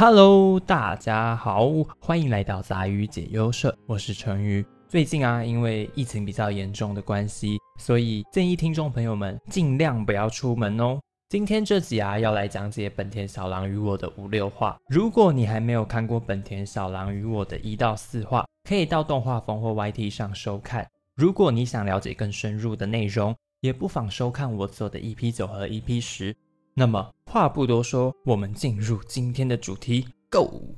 [0.00, 1.68] Hello，大家好，
[2.00, 4.64] 欢迎来到杂鱼解忧社，我是陈鱼。
[4.88, 10.98] 最近啊，因为疫情比较严重的关系，所以建议听众朋友们尽量不要出门哦。
[11.28, 14.78] 今天这集啊，要来讲解本田小狼与我的五六话。
[14.88, 20.88] 如果你还没有看过本田小狼与我的一到四话，可以到动画风或 YT 上收看。
[21.14, 26.34] 如果你想了解更深入的内容，也不妨收看我做的 EP 九和 EP 十。
[26.74, 30.74] 那么话不多说，我们进入今天的主题，Go！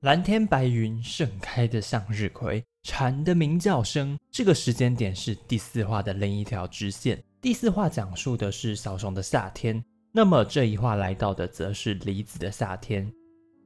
[0.00, 4.18] 蓝天白云盛开的向日葵，蝉的鸣叫声。
[4.30, 7.22] 这个时间点是第四话的另一条支线。
[7.40, 13.10] 第四话讲述的是小熊的夏天，那么这一话来到的则是梨子的夏天。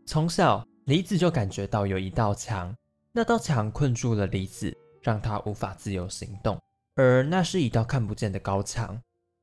[0.06, 2.74] 从小，梨子就感觉到有一道墙，
[3.10, 6.60] 那道墙困住了梨子，让她无法自由行动，
[6.94, 9.00] 而那是一道看不见的高墙。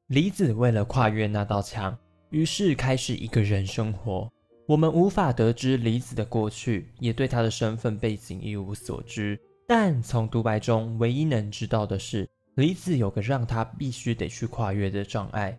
[0.07, 1.97] 梨子为了跨越那道墙。
[2.31, 4.31] 于是开始一个人生活。
[4.65, 9.39] 我们无法得知梨子的过去，也对她的身份背景一无所知。
[9.67, 15.57] 但从独白中，唯一能知道的是，梨子有个让她必须得去跨越的障碍。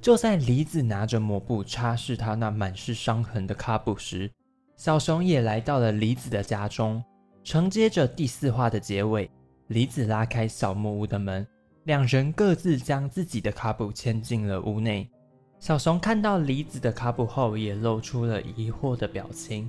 [0.00, 4.30] 就在梨子拿着抹布擦拭她那满是伤痕的卡布时，
[4.76, 7.02] 小熊也来到了梨子的家中。
[7.42, 9.30] 承接着第四话的结尾，
[9.68, 11.46] 梨子拉开小木屋的门，
[11.84, 15.08] 两人各自将自己的卡布牵进了屋内。
[15.66, 19.68] 小熊看到梨子的卡布后，也露出了疑惑的表情。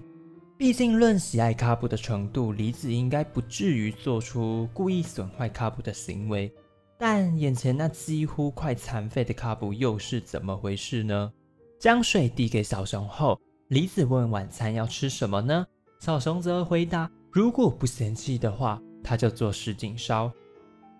[0.55, 6.53] 毕竟论喜爱卡布的程度，梨子应该不至于做出故意损坏卡布的行为。
[6.99, 11.33] 但眼前那几乎快残废的卡布又是怎么回事呢？
[11.79, 15.65] 将水递给小熊后，梨子问晚餐要吃什么呢？
[15.99, 20.31] 小熊则回答：如果不嫌弃的话，他就做什锦烧。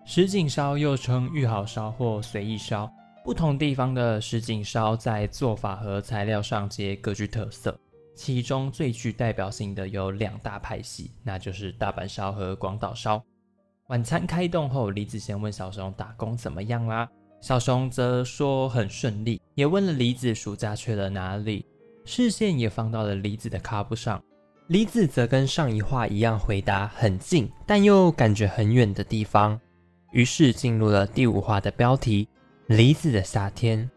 [0.04, 2.92] 什锦烧又称玉好烧或随意烧。
[3.28, 7.78] 不同地方的什锦烧在做法和材料上皆各具特色，
[8.16, 13.22] 其中最具代表性的有两大派系，那就是大阪烧和广岛烧。
[13.88, 17.06] 晚餐开动后，梨子先问小熊打工怎么样啦，
[17.42, 21.66] 小熊则说很顺利，也问了梨子暑假去了哪里，
[22.06, 24.24] 视线也放到了梨子的卡布上，
[24.68, 29.60] 梨子则跟上一话一样回答很近，但又感觉很远的地方，
[30.12, 32.26] 于是进入了第五话的标题。
[32.68, 33.90] 梨子的夏天，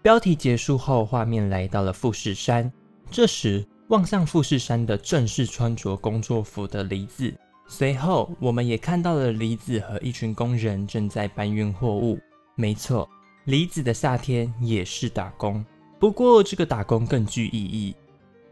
[0.00, 2.72] 标题结束后，画面来到了富士山。
[3.10, 7.30] 这时，望向富士山的正是穿着工作服的梨子。
[7.66, 12.18] 随后，我们也看到了梨子和一群工人正在搬运货物。
[12.54, 13.06] 没错，
[13.44, 15.62] 梨子的夏天也是打工，
[15.98, 17.94] 不过这个打工更具意义。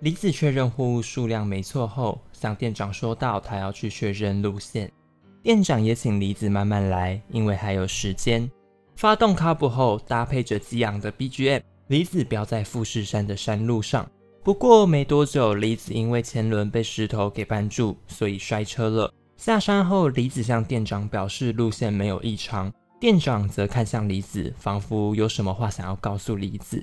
[0.00, 4.92] 梨子确认货物数量没错后，向店长说道：“他要去确认路线。”
[5.42, 8.50] 店长也请梨子慢慢来，因为还有时间。
[8.96, 14.10] 发动卡布后，搭配着激昂的 BGM，梨子飙在富士山的山路上。
[14.42, 19.12] 不过没多久，梨子因为前轮被石头给绊住，所以摔车了。
[19.36, 26.82] 下山后，梨子向店长表示路线没有异常，店长则看向梨子，仿佛有什么话想要告诉梨子。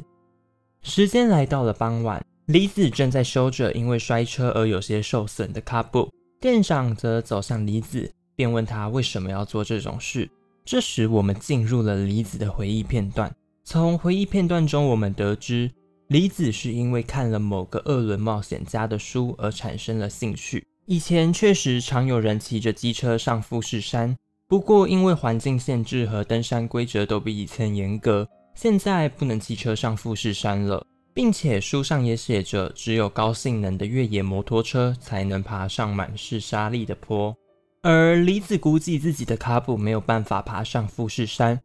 [0.84, 6.08] 时间来到了傍晚，梨子正在修着因为摔车而有些受损的卡布，
[6.40, 10.30] 店长则走向梨子，便问他为什么要做这种事。
[10.66, 13.34] 这时，我们进入了梨子的回忆片段。
[13.66, 15.70] 从回忆片段中，我们得知
[16.08, 20.66] 梨子是因为看了某个二轮冒险家的书而产生了兴趣。
[20.86, 24.16] 以前确实常有人骑着机车上富士山，
[24.48, 37.36] 不过因为环境限制和登山规则都比以前严格，现在不能骑车上富士山了，并且书上也写着，只有高性能的越野摩托车才能爬上满是沙砾的坡。
[37.84, 41.60] 而梨子估计自己的卡布没有办法爬上富士山，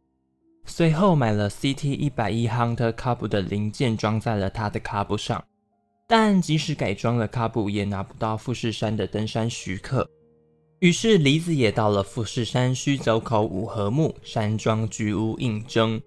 [0.65, 5.41] 随后买了 CT 一百一 Hunter 卡布的零件装在了他的卡布上，
[6.09, 10.05] 但即使改装了卡布，也拿不到富士山的登山许可。
[10.79, 16.01] 于是梨子也到了富士山须走口五合目山庄居屋应征，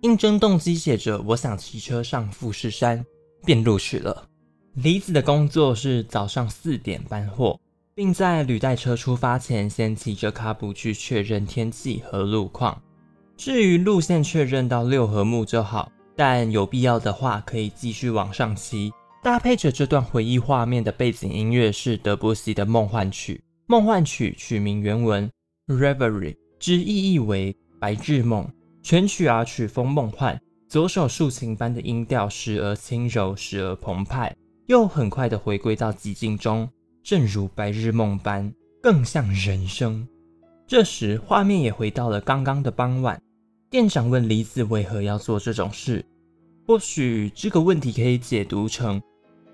[0.00, 3.04] 应征动机写着“我想骑车上富士山”，
[3.44, 4.26] 便录取了。
[4.72, 7.60] 梨子的工作是早上四点搬货。
[7.94, 12.80] 并在履带车出发前，先骑着卡布去确认天气和路况。
[13.36, 18.92] 至于路线确认到六合目就好，但有必要的话可以继续往上骑。
[19.22, 23.34] 搭配着这段回忆画面的背景音乐是德布西的《梦幻曲》。
[23.66, 25.30] 《梦幻曲》取名原文
[25.66, 28.48] Reverie，之意义为白日梦。
[28.82, 30.38] 全曲啊曲风梦幻，
[30.68, 34.36] 左手竖琴般的音调时而轻柔，时而澎湃，
[34.66, 36.68] 又很快的回归到寂静中。
[37.04, 38.50] 正如白日梦般，
[38.82, 40.08] 更像人生。
[40.66, 43.20] 这时，画面也回到了刚刚的傍晚。
[43.68, 46.02] 店长问梨子为何要做这种事。
[46.66, 49.02] 或许这个问题可以解读成：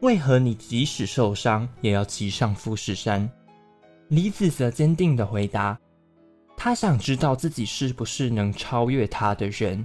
[0.01, 3.29] 为何你即使受伤也要骑上富士山？”
[4.07, 5.77] 梨子则坚定地回答
[6.57, 9.85] ：“他想知道自己是不是能超越他的人。”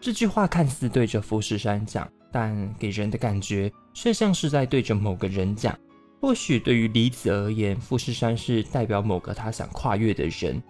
[0.00, 5.76] 这句话看似对着富士山讲，但给人的感觉却像是在对着某个人讲。
[6.20, 10.62] 或许对于李子而言，富士山是代表某个他想跨越的人。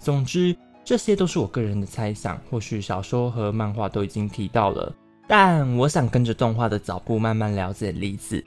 [0.00, 0.54] 总之，
[0.84, 2.36] 这些都是我个人的猜想。
[2.50, 4.92] 或许小说和漫画都已经提到了，
[5.28, 8.44] 但我想跟着动画的脚步慢慢了解李子。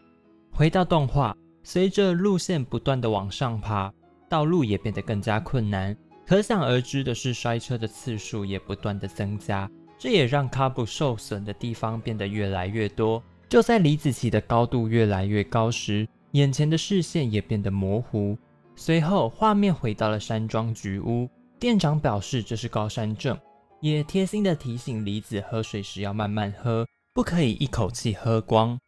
[0.51, 1.33] 回到动画，
[1.63, 3.91] 随着路线不断的往上爬，
[4.27, 5.95] 道路也变得更加困难。
[6.27, 9.69] 可想而知的是，摔车的次数也不断的增加。
[9.97, 13.23] 这也让卡布受损的地方变得越来越多。
[13.47, 18.37] 就在李子奇的高度越来越高时，眼前的视线也变得模糊。
[18.75, 21.29] 随后，画面回到了山庄菊屋。
[21.59, 23.37] 店长表示这是高山症，
[23.81, 28.79] 也贴心的提醒李子喝水时要慢慢喝，不可以一口气喝光。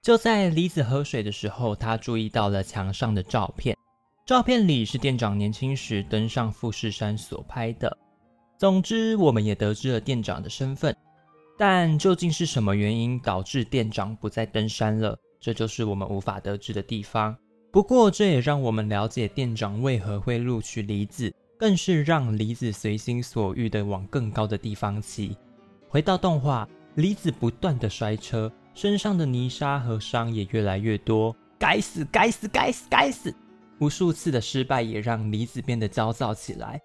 [0.00, 3.76] 就在李子喝水的时候，他注意到了墙上的照片。
[4.24, 7.98] 照片里是店长年轻时登上富士山所拍的。
[8.56, 10.96] 总之，我们也得知了店长的身份，
[11.58, 17.34] 但究竟是什么原因导致店长不再登山了，这就是我们无法得知的地方。
[17.72, 25.36] 不过，这也让我们了解店长为何会录取梨子，更是让梨子随心所欲地往更高的地方骑。
[25.88, 31.34] 回到动画，梨子不断的摔车，身上的泥沙和伤也越来越多。
[31.58, 33.34] 该死，该死，该死，该死！
[33.78, 36.80] 无数次的失败也让梨子变得焦躁起来。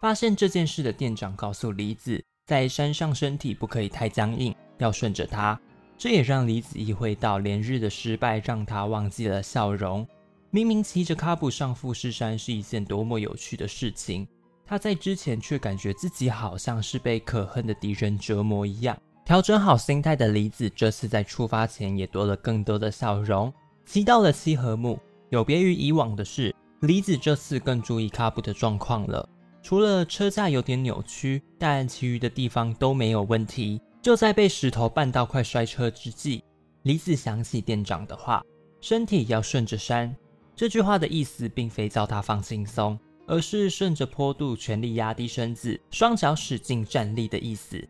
[0.00, 5.58] 发现这件事的店长告诉梨子，在山上身体不可以太僵硬，要顺着它。
[5.98, 10.06] 这也让李子意会到，连日的失败让他忘记了笑容。
[10.50, 14.26] 明明骑着卡布上富士山是一件多么有趣的事情，
[14.64, 18.96] 他在之前却感觉自己好像是被可恨的敌人折磨一样。
[19.24, 23.52] 调整好心态的李子，这次在出发前也多了更多的笑容。
[23.84, 24.98] 骑到了七合目，
[25.30, 29.28] 有别于以往的是，李子这次更注意卡布的状况了。
[29.62, 33.80] 除了车架有点扭曲，但其余的地方都没有问题。
[34.08, 36.42] 就在被石头绊到快摔车之际，
[36.84, 38.42] 李子想起店长的话
[38.80, 40.16] ：“身体要顺着山。”
[40.56, 47.86] 这句话的意思并非叫他放轻松，而是顺着坡度全力压低身子，双脚使劲站立的意思。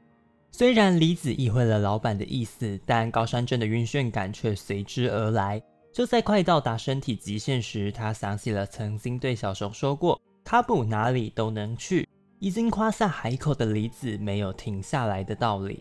[0.50, 5.62] 虽然李子意会了老板的意思，但高山症的晕眩感却随之而来。
[5.93, 10.20] 就在快到达身体极限时，他想起了曾经对小熊说过。
[10.43, 12.09] 卡布哪里都能去，
[12.41, 15.81] 已经夸下海口的梨子没有停下来的道理。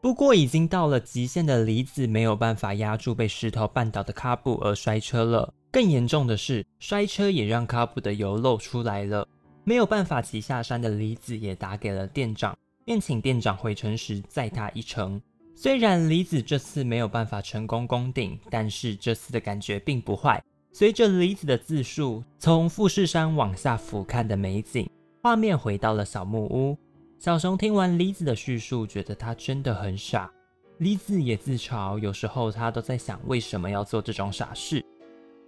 [0.00, 5.52] 不过，已经到了极限的梨子没有办法压住被石头绊倒的卡布而摔车了。
[5.70, 9.28] 更严重的是，摔车也让卡布的油漏出来了。
[9.62, 15.20] 没有办法骑下山的梨子也打给了店长，便请店长回城时载他一程。
[15.54, 20.42] 虽然梨子这次没有办法成功攻顶，但是这次的感觉并不坏。
[20.72, 24.88] 随着梨子的自述，从富士山往下俯瞰的美景，
[25.22, 26.78] 画面回到了小木屋。
[27.20, 30.32] 小熊听完梨子的叙述，觉得他真的很傻。
[30.78, 34.82] 梨子也自嘲，有时候他都在想为什么要做这种傻事。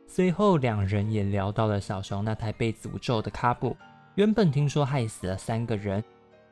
[0.07, 3.75] 随后，两人也聊到了小熊那台被诅咒的卡布。
[4.17, 6.05] 原本听说害死了三个人，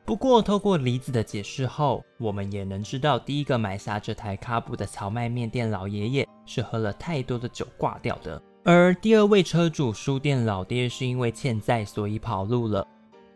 [0.05, 8.41] 不过透过梨子的解释后，我们也能知道，第一个买下这台卡布的荞麦面店老爷爷是喝了太多的酒挂掉的。
[8.63, 12.87] 而第二位车主书店老爹是因为欠债，所以跑路了。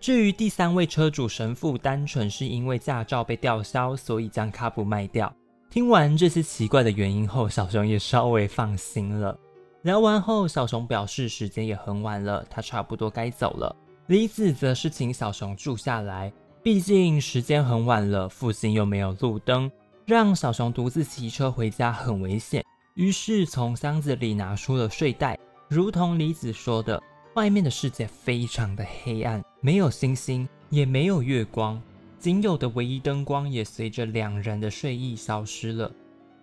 [0.06, 5.34] 至于第三位车主神父，单纯是因为驾照被吊销，所以将卡布卖掉。
[5.68, 9.36] 听完这些奇怪的原因后，小熊也稍微放心了。
[9.82, 13.76] 聊完后，小熊表示时间也很晚了，他差不多该走了。
[14.06, 16.32] 李子则是请小熊住下来，
[16.62, 19.72] 毕竟时间很晚了，附近又没有路灯，
[20.06, 22.64] 让小熊独自骑车回家很危险。
[22.94, 25.36] 于是从箱子里拿出了睡袋，
[25.68, 27.02] 如同李子说的，
[27.36, 31.82] 外面的世界非常的黑暗，没有星星，也没有月光，
[32.18, 35.92] 仅有的唯一灯光也随着两人的睡意消失了。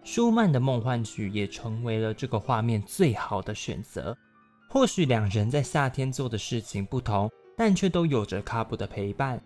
[0.04, 4.14] 舒曼的梦幻曲也成为了这个画面最好的选择。
[4.68, 9.42] 或许两人在夏天做的事情不同，但却都有着卡布的陪伴。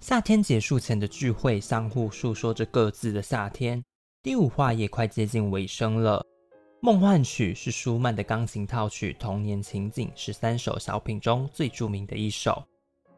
[0.00, 3.82] 夏天结束前的聚会，相互诉说着各自的夏天。
[4.22, 6.22] 第五话也快接近尾声了。
[6.82, 12.62] 梦幻曲是舒曼的钢琴套曲，童年情景是三首小品中最著名的一首。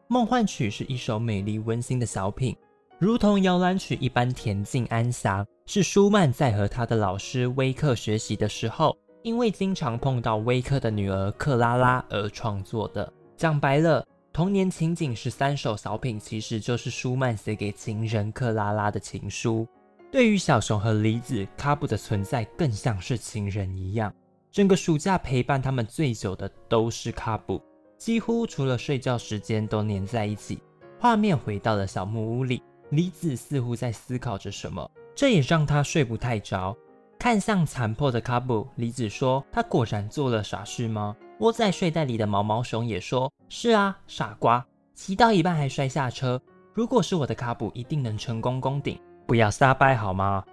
[0.09, 2.53] 梦幻曲是一首美丽温馨的小品，
[2.99, 5.45] 如同摇篮曲一般恬静安详。
[5.65, 13.09] 是舒曼在和他的老师威克学习的时候，因为经常碰到威克的女儿克拉拉而创作的。
[13.37, 19.65] 讲白了，童年情景是三首小品，其实就是舒曼写给情人克拉拉的情书。
[20.13, 24.13] 对于小熊和梨子，卡布的存在更像是情人一样。
[24.51, 27.59] 整个暑假陪伴他们最久的都是卡布，
[27.97, 30.61] 几乎除了睡觉时间都黏在一起。
[30.99, 36.77] 画面回到了小木屋里，梨子似乎在思考着什么，这也让他睡不太着。
[37.17, 46.39] 看向残破的卡布，梨子说：“他果然做了傻事吗？”窝在睡袋里的毛毛熊也说：“是啊，傻瓜，骑到一半还摔下车。
[46.71, 50.43] 如果是我的卡布，一定能成功攻顶。”不要撒掰好吗？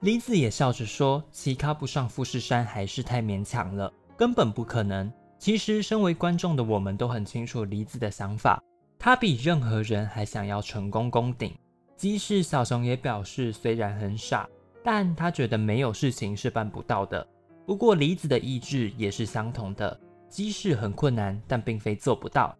[0.00, 8.62] 梨子也笑着说：“骑卡不上富士山还是太勉强了，根本不可能。”其实，身为观众的我们都很清楚梨子的想法，
[8.98, 11.54] 他比任何人还想要成功攻顶。
[11.96, 14.48] 即使小熊也表示，虽然很傻，
[14.82, 17.26] 但他觉得没有事情是办不到的。
[17.64, 22.56] 不过，梨子的意志也是相同的，即使很困难，但并非做不到。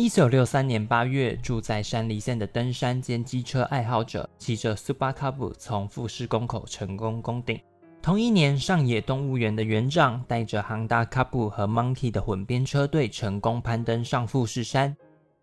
[0.00, 7.60] 一九六三年八月，住在山梨县的登山兼机车爱好者骑着 Super Cub 从富士宫口成功攻顶。
[8.00, 14.96] 同一年，上野动物园的园长带着 Honda Cub 和 Monkey 的混编车队成功攀登上富士山。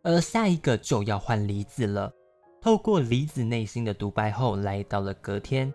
[0.03, 2.09] 而下一个就要换梨子了。
[2.61, 5.73] 透过梨子内心的独白后，来到了隔天，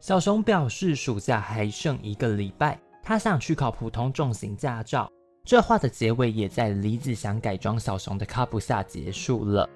[0.00, 5.06] 小熊表示暑假还剩一个礼拜，他想去考普通重型驾照。
[5.44, 9.68] 这话的结尾也在李子想改装小熊的卡布下结束了。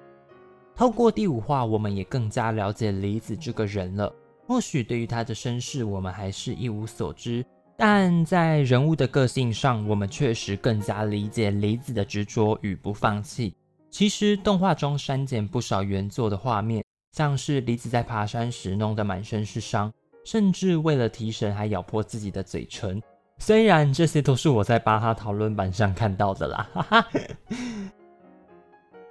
[0.75, 4.13] 透过第五话，我们也更加了解李子这个人了。
[4.45, 7.45] 或许对于他的身世，我们还是一无所知，
[7.75, 13.53] 但在人物的个性上，我们确实更加理解李子的执着与不放弃。
[13.89, 16.81] 其实动画中删减不少原作的画面，
[17.11, 19.91] 像是李子在爬山时弄得满身是伤，
[20.23, 23.01] 甚至为了提神还咬破自己的嘴唇。
[23.39, 27.07] 虽然这些都是我在巴哈讨论版上看到的啦， 哈哈。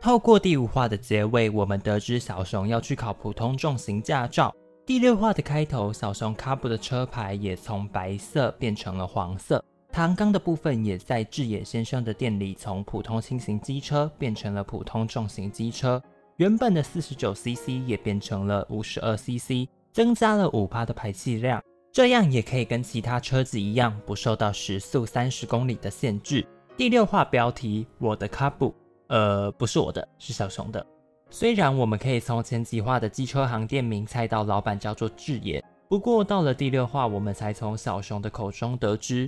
[0.00, 4.54] 透过第五话的结尾，我们得知小熊要去考普通重型驾照。
[4.84, 9.64] 第六话的开头，小熊卡布的车牌也从白色变成了黄色。
[9.90, 16.00] 唐钢的部分也在智野先生的店里从普通轻型机车变成了普通重型机车。
[16.36, 21.60] 原本的四十九 CC 也变成了五十二 CC，增加了五帕的排气量。
[21.96, 26.46] 这样也可以跟其他车子一样，不受到时速三十公里的限制。
[26.76, 28.74] 第六话标题：我的卡布，
[29.06, 30.86] 呃，不是我的，是小熊的。
[31.30, 39.26] 虽然我们可以从前几话的机车行店名猜到老板叫做智野，不过到了第六话，我们才从小熊的口中得知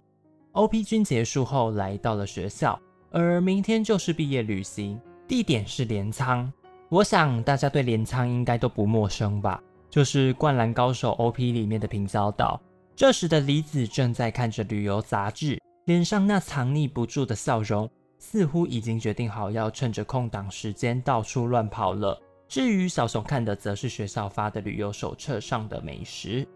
[0.52, 2.78] ，OP 军结束后来到了学校，
[3.10, 6.52] 而明天就是毕业旅行，地点是镰仓。
[6.90, 9.58] 我想大家对镰仓应该都不陌生吧。
[9.90, 12.60] 就是《灌篮高手》OP 里面的平交岛。
[12.94, 22.20] 这时的李子正在看着旅游杂志，脸上那藏匿不住的笑容，似乎已经决定好要趁着空档时间到处乱跑了。
[22.48, 26.46] 至于小熊看的，则是学校发的旅游手册上的美食。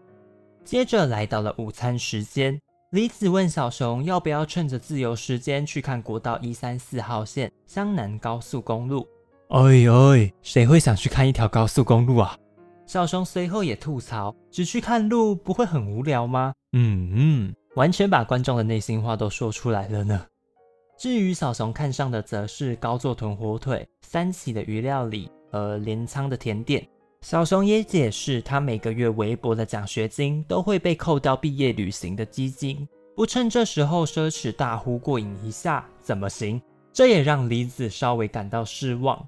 [0.65, 2.59] 接着来到了午餐时间，
[2.91, 9.07] 李子问小熊要不要趁着自由时间去看国道一三四号线湘南高速公路。
[9.49, 12.37] 哎哎，谁会想去看一条高速公路啊？
[12.85, 20.25] 小熊随后也吐槽：“只去看路不会很无聊吗？”嗯嗯，完全把观众的内心话都说出来了呢。
[20.97, 26.87] 至于小熊看上的，则是高座豚火腿、三喜的鱼料理和镰仓的甜点。
[27.21, 36.61] 小熊也解释，他每个月微薄的奖学金都会被扣掉毕业旅行的基金，不趁这时候奢侈大呼过瘾一下怎么行？
[36.91, 39.25] 这也让梨子稍微感到失望。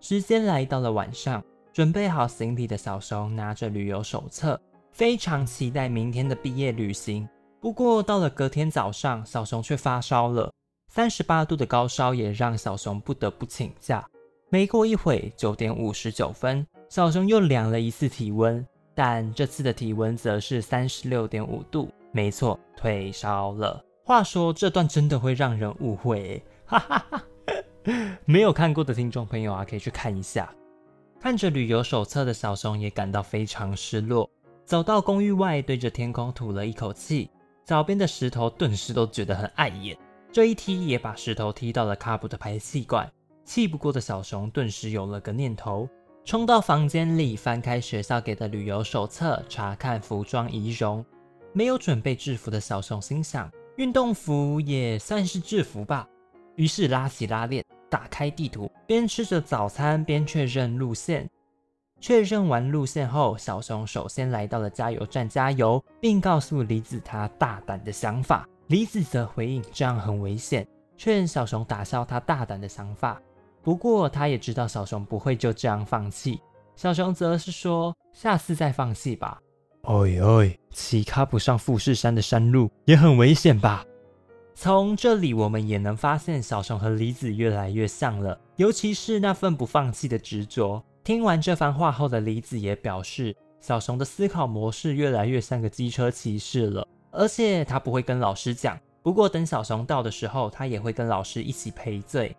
[0.00, 1.42] 时间来到了晚上。
[1.80, 4.60] 准备好行李的小熊拿着旅游手册，
[4.92, 7.26] 非常期待明天的毕业旅行。
[7.58, 10.52] 不过到了隔天早上，小熊却发烧了，
[10.88, 14.06] 三十八度的高烧也让小熊不得不请假。
[14.50, 18.62] 没过一会，九点五十九分，小熊又量了一次体温，
[18.94, 23.82] 但这次的体温则是三十六点五度，没错，退烧了。
[24.04, 27.24] 话说这段真的会让人误会，哈哈哈！
[28.26, 30.54] 没有看过的听众朋友啊，可以去看一下。
[31.20, 34.28] 看着旅游手册的小熊也感到非常失落，
[34.64, 37.30] 走到公寓外，对着天空吐了一口气，
[37.62, 39.94] 脚边的石头顿时都觉得很碍眼。
[40.32, 43.06] 这一踢也把石头踢到了卡布的排气管，
[43.44, 45.86] 气不过的小熊顿时有了个念头，
[46.24, 51.04] 冲到房间里翻开学校给的旅游手册，查看服装仪容。
[51.52, 56.08] 没有准备制服的小熊心想，运动服也算是制服吧，
[56.56, 57.62] 于是拉起拉链。
[57.90, 61.28] 打开地图，边吃着早餐边确认路线。
[62.00, 68.48] 确认完路线后，小熊首先来到了加油站加油，并告诉梨子他大胆的想法。
[68.68, 70.66] 梨子则回应这样很危险，
[70.96, 73.20] 劝小熊打消他大胆的想法。
[73.62, 76.40] 不过他也知道小熊不会就这样放弃。
[76.76, 79.38] 小熊则是说下次再放弃吧。
[79.82, 83.84] 哎哎，骑卡不上富士山的山路也很危险吧？
[84.62, 90.84] 从这里我们也能发现小熊和梨子越来越像了，尤其是那份不放弃的执着。
[91.02, 98.78] 听完这番话后的梨子也表示，小熊的思考模式越来越像个机车骑士了，而且他不会跟老师讲。
[99.02, 102.36] 不过等小熊到的时候，他也会跟老师一起赔罪。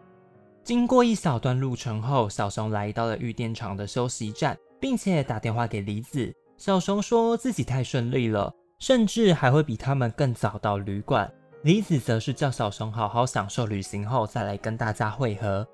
[0.63, 6.31] 经过一小段路程后，小熊来到了玉电厂的休息站，并且打电话给梨子。
[6.55, 11.27] 小熊说自己太顺利了，甚至还会比他们更早到旅馆。
[11.63, 15.67] 梨子则是叫小熊好好享受旅行后再来跟大家会合。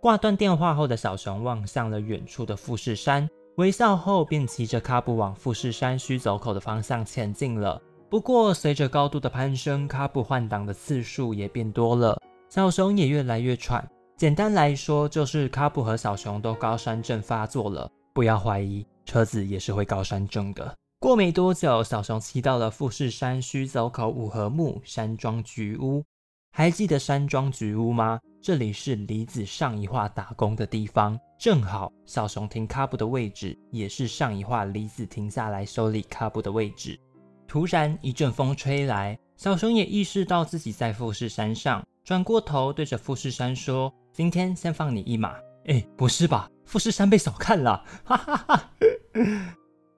[0.00, 7.80] 挂断电话后的小熊望向了远处的富士山，微笑后便骑着卡布往富士山须走口的方向前进了。
[8.10, 13.86] 不过随着高度的攀升，卡布换挡的次数也变多了，小熊也越来越喘。
[14.16, 17.90] 简单来说，就是卡布和小熊都高山症发作了。
[18.12, 18.86] 不要怀疑。
[19.06, 20.76] 车子也是会高山症的。
[21.00, 26.04] 过没多久，小熊骑到了富士山须走口五合目山庄菊屋。
[26.52, 28.20] 还记得山庄菊屋吗？
[28.42, 37.00] 这里是梨子上一话打工的地方，正好小熊停卡布的位置也是上一话梨子停下来修理卡布的位置。
[37.48, 46.50] 突然一阵风吹来，小熊也意识到自己在富士山上，转过头对着富士山说：“今天先放你一马。”哎，不是吧？
[46.66, 48.70] 富士山被小看了，哈哈哈！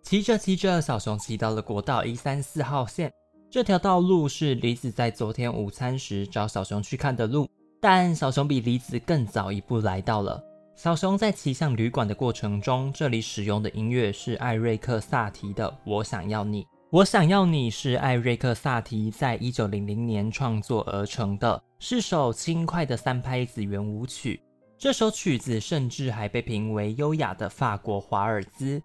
[0.03, 3.11] 骑着骑着，小熊骑到了国道一三四号线。
[3.51, 7.49] 这条道路是梨子在昨天午餐时找小熊去看的路，
[7.81, 10.43] 但小熊比梨子更早一步来到了。
[10.75, 16.63] 小熊在骑向旅馆的过程中，这里使用的音乐是艾瑞克萨提的《我想要你》。
[16.91, 24.43] 《我想要你》是艾瑞克萨提在一九零零年创作而成的，是首轻快的三拍子圆舞曲。
[24.77, 28.83] 这首曲子甚至还被评为优雅的法国华尔兹。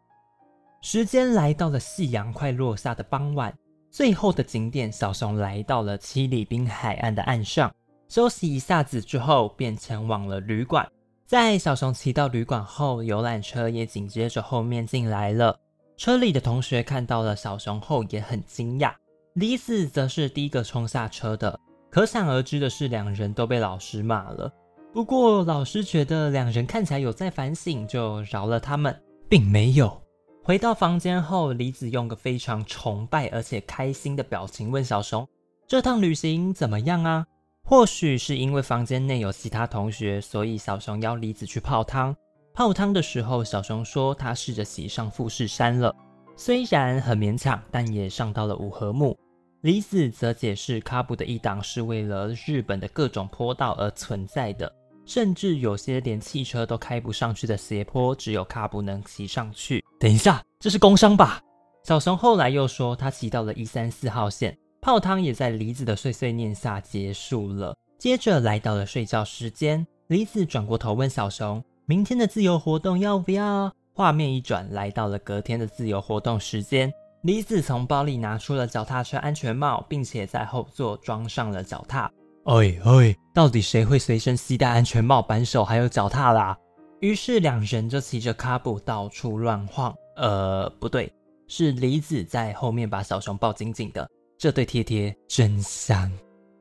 [0.81, 3.53] 时间来到了夕阳快落下的傍晚，
[3.91, 7.73] 最后的景点小熊来到了七里滨海岸的岸上，
[8.07, 10.87] 休息一下子之后，便前往了旅馆。
[11.25, 15.57] 在小熊骑到旅馆后，游览车也紧接着后面进来了。
[15.97, 18.93] 车里的同学看到了小熊后也很惊讶，
[19.33, 21.59] 李子则是第一个冲下车的。
[21.89, 24.49] 可想而知的是，两人都被老师骂了。
[24.93, 28.95] 不过老师觉得两人看起来有在反省，就饶了他们，
[29.27, 29.99] 并没有。
[30.47, 35.27] 回到房间后，梨子用个非常崇拜而且开心的表情问小熊
[35.67, 37.27] ：“这趟旅行怎么样啊？”
[37.67, 42.15] 或许是因为房间内有其他同学，所以小熊邀梨子去泡汤。
[42.53, 45.93] 泡汤的时候，小熊说他试着骑上富士山了，
[46.37, 49.19] 虽然很勉强，但也上到了五合目。
[49.63, 54.73] 梨子则解释，卡布的一档是为了日本的各种坡道而存在的。
[55.05, 59.83] 甚至有些连汽车都开不上去的斜坡，只有卡布能骑上去。
[59.99, 61.41] 等一下，这是工伤吧？
[61.83, 67.75] 小熊后来又说，他骑到了一三四号线，泡汤也在梨子的碎碎念下结束了。
[67.97, 76.93] 接着来到了睡觉时间，梨子转过头问小熊：“明天的自由活动要不要？”画面一转，来到了隔天的自由活动时间。
[77.23, 82.11] 梨子从包里拿出了脚踏车安全帽，并且在后座装上了脚踏。
[82.45, 86.55] 哎哎，到底谁会随身携带安全帽、扳手还有脚踏啦？
[86.99, 89.93] 于是两人就骑着卡布到处乱晃。
[90.15, 91.11] 呃，不对，
[91.47, 94.07] 是梨子在后面把小熊抱紧紧的。
[94.39, 96.11] 这对贴贴真香。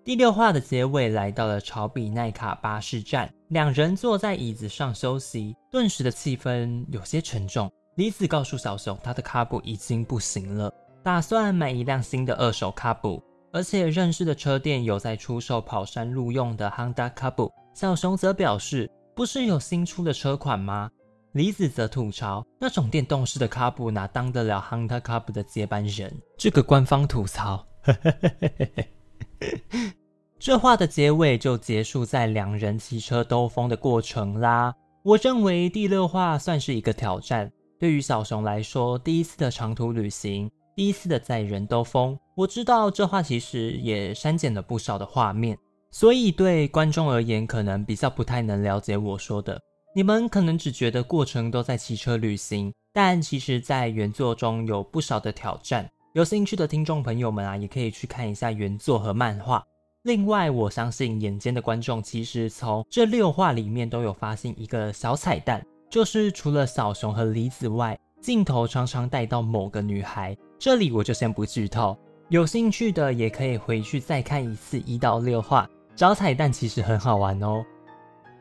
[0.05, 7.71] 第六话的结尾来到了朝比奈卡巴士站，两人坐在椅子上休息，顿时的气氛有些沉重。
[7.97, 10.73] 梨子告诉小熊，他的卡布已经不行了，
[11.03, 13.23] 打算买一辆新的二手卡布。
[13.53, 20.91] 而且认识的车店有在出售跑山路用的 Honda c a b 小熊则表示，不是有新出的车款吗？
[21.33, 26.15] 李子则吐槽，那种电动式的 c a b 哪当得了 Honda c a b 的接班人？
[26.37, 27.67] 这个官方吐槽。
[30.39, 34.75] 这话的结尾就结束在两人骑车兜风的过程啦。
[35.03, 37.51] 我认为第六话算是一个挑战，
[37.81, 40.51] 对于小熊来说，第一次的长途旅行。
[40.75, 45.57] 第一次的载人兜风，我知道这话其实也删减了不少的画面，
[45.99, 49.59] 所以对观众而言可能比较不太能了解我说的。
[49.95, 55.91] 你们可能只觉得过程都在骑车旅行，但其实，在原作中有不少的挑战。
[56.13, 59.65] 有兴趣的听众朋友们啊，也可以去看一下原作和漫画。
[60.03, 70.37] 另外，我相信眼尖的观众其实从这六话里面都有发现一个小彩蛋，就是除了小熊和梨子外，镜头常常带到某个女孩。
[70.59, 71.97] 这里我就先不剧透，
[72.29, 77.65] 有兴趣的也可以回去再看一次一到六话，找彩蛋其实很好玩哦。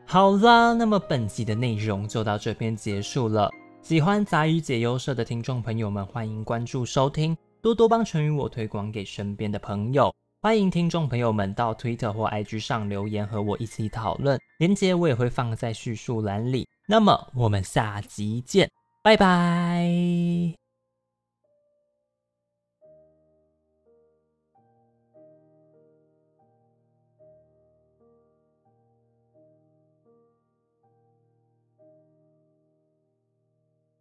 [0.04, 3.50] 好啦，那么本集的内容就到这边结束了。
[3.82, 10.14] 喜欢杂鱼解忧社的听众朋友们，欢迎关注收听，多多帮成语我推广给身边的朋友。
[10.42, 16.68] 欢迎听众朋友们到 Twitter 或 IG 上留言和我一起讨论，链接我也会放在叙述栏里。
[16.86, 18.70] 那么我们下集见，
[19.02, 20.65] 拜拜。